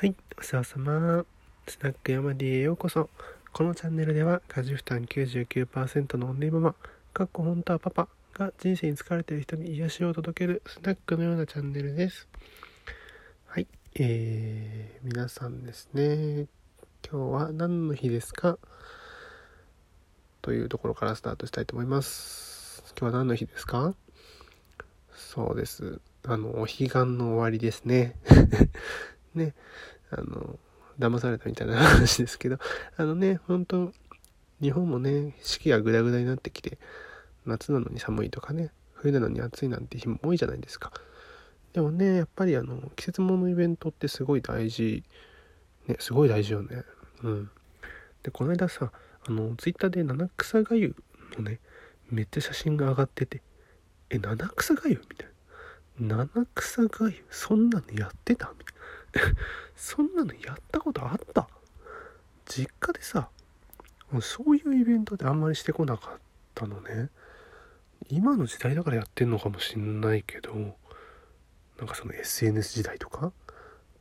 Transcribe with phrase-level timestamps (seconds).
[0.00, 1.26] はい、お世話様。
[1.66, 3.10] スナック山 D へようこそ。
[3.52, 6.76] このチャンネルでは、家事負担99%のオンリーママ、
[7.12, 12.28] かっこ本当はパパが人生に疲れてる人に癒しを届けるスナックのようなチャンネルです。
[13.46, 13.66] はい、
[13.96, 16.46] えー、皆さんですね、
[17.04, 18.56] 今日は何の日ですか？
[20.42, 22.84] というところからスタートしたいと思います。
[22.96, 23.96] 今日は何の日ですか？
[25.12, 26.00] そうです。
[26.24, 28.14] あの、お彼岸の終わりですね。
[29.38, 29.54] ね、
[30.10, 30.58] あの、
[30.98, 32.58] 騙されたみたいな話ですけど、
[32.96, 33.92] あのね、本当
[34.60, 36.78] 日本もね、四季がグダグダになってきて、
[37.46, 40.92] 夏なのに寒いとかね、冬なのに暑いなんて日も多いじゃないですか。
[41.72, 45.04] でもね、やっぱりあの、季節物のイベントってすごい大事、
[45.86, 46.84] ね、すごい大事よね。
[47.22, 47.50] うん。
[48.22, 48.90] で、この間さ、
[49.26, 50.96] あの、ツイッターで七草がゆ
[51.36, 51.60] のね、
[52.10, 53.42] めっちゃ写真が上がってて、
[54.10, 55.32] え、七草がゆみたいな。
[56.00, 58.72] 七草がゆそんなのやってたみた
[59.20, 59.32] い。
[59.32, 59.38] な。
[59.74, 61.48] そんなのやったことあった？
[62.46, 63.28] 実家でさ
[64.22, 66.18] そういうイベントであんまりしてこなかっ
[66.54, 67.10] たのね。
[68.08, 70.54] 今の時代だからやってんのかもしんないけど
[71.78, 73.32] なんかその SNS 時代とか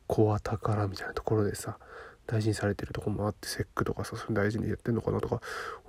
[0.06, 1.78] コア宝みたいなところでさ
[2.26, 5.42] 大事にされてるとこもあってセックとかさそれ大事にやってんのかなとか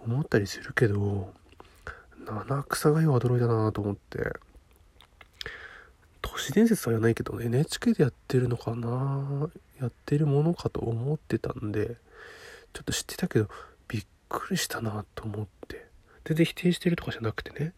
[0.04, 1.32] 思ったりするけど
[2.26, 4.32] 七草がゆは驚いたなと思って。
[6.32, 9.48] 都市伝説は言わないけど NHK でやってるのかな
[9.80, 11.96] やってるものかと思ってたんで
[12.72, 13.48] ちょっと知ってたけど
[13.88, 15.88] びっくりしたなと思って。
[16.28, 17.72] 全然否定してるとかじゃなくてね。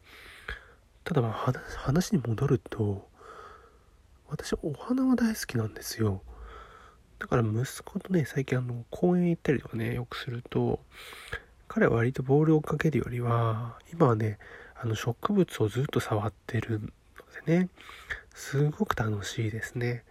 [1.04, 3.08] ただまあ話に戻ると
[4.28, 6.22] 私お花は大好きなんですよ。
[7.20, 10.80] だから息子とね最近あの公園行ったりとかねよくすると
[11.68, 14.38] 彼は割とボールをかけるよりは今はね
[14.82, 16.88] あの植物をずっと触ってるの
[17.46, 17.68] でね。
[18.34, 20.04] すごく楽しいですね。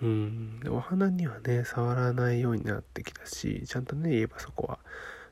[0.00, 4.78] うん、お花にはね触らないようになってきたしちゃんとね言えばそこは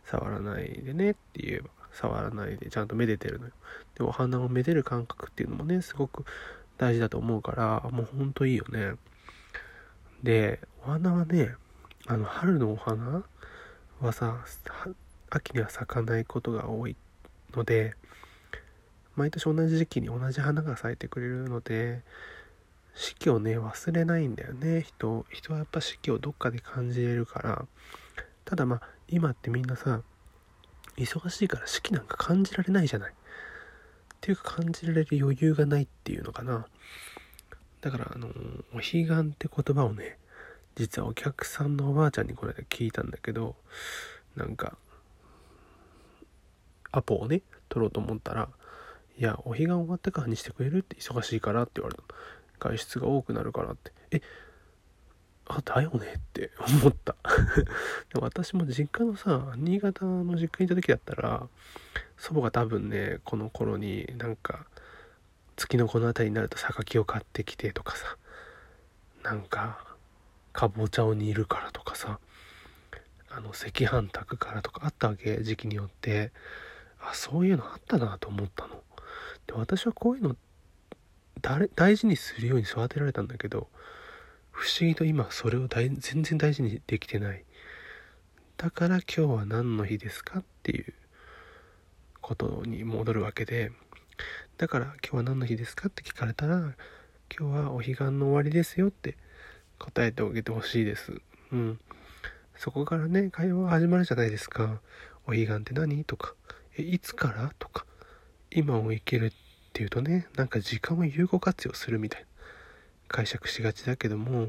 [0.04, 3.52] 触らないでねって言えば触らないでちゃんとめでてるのよ。
[3.96, 6.24] でお花をめでる感覚っていうのもねすごく
[6.78, 8.94] 大事だと思うからもうほんといいよね。
[10.22, 11.54] でお花はね
[12.06, 13.24] あの春のお花
[14.00, 14.44] はさ
[15.30, 16.96] 秋には咲かないことが多い
[17.54, 17.94] ので
[19.16, 22.02] 毎年同じ時期に同じ花が咲いてくれるので
[22.94, 24.82] 四季をね忘れないんだよね。
[24.82, 27.66] 人人はやっぱ四季をどっかで感じれるから。
[28.44, 30.02] ただまあ今ってみんなさ
[30.96, 33.12] 忙しいから四季なんか感じられないじゃない。
[33.12, 33.14] っ
[34.20, 36.66] ていうか感じられる余裕がないっていうのかな。
[37.80, 38.28] だからあの
[38.72, 39.04] お彼岸っ
[39.38, 40.18] て言葉をね
[40.74, 43.56] 実はお客さんのおばあちゃんにこれで聞いたんだけど
[44.36, 44.76] なんか
[46.92, 48.48] アポをね取ろうと思ったら
[49.18, 52.02] いや、お彼岸終わってからにしてくれるって忙しいからって言われた。
[52.58, 53.92] 外出が多くなるからって。
[54.10, 54.20] え、
[55.46, 56.50] あ、だよねって
[56.80, 57.16] 思った。
[58.12, 61.48] でも私も実家のさ、新潟の実家にいた時だったら、
[62.18, 64.66] 祖母が多分ね、この頃になんか、
[65.56, 68.18] 月のこの辺りになると榊を買ってきてとかさ、
[69.22, 69.96] なんか、
[70.52, 72.18] かぼちゃを煮るからとかさ、
[73.30, 76.32] あの、赤飯炊くからとかあったわけ、時期によって。
[77.00, 78.82] あ、そういうのあったなと思ったの。
[79.46, 80.36] で私はこういうの
[81.74, 83.68] 大事にするように育てられたんだけど
[84.50, 87.44] 不思議と今それを全然大事にできてない。
[88.56, 90.94] だから今日は何の日ですかっていう
[92.22, 93.70] ことに戻るわけで
[94.56, 96.74] だから今日は何の日ですかって聞かれたら
[97.38, 99.16] 今日はお彼岸の終わりですよって
[99.78, 101.20] 答えてあげてほしいです。
[101.52, 101.78] うん。
[102.56, 104.80] そこからね会話が始まるじゃないですか。
[105.26, 106.02] お彼岸って何？
[106.04, 106.34] とか。
[106.78, 107.52] えいつから？
[107.58, 107.84] とか。
[108.56, 109.32] 今を生きるっ
[109.74, 112.26] ていうとねなんか時間を有効活用するみたいな
[113.06, 114.48] 解釈しがちだけども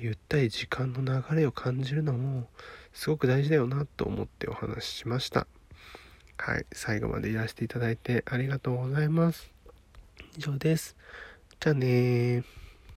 [0.00, 2.48] ゆったり時間の流れを感じるのも
[2.94, 5.46] すごく大事だよなと思ってお話ししました。
[6.38, 9.50] はい最後までいらしていただいてありがとうございます。
[10.38, 10.96] 以上です。
[11.60, 12.65] じゃあね